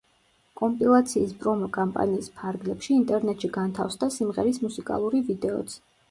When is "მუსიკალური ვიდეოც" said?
4.65-5.77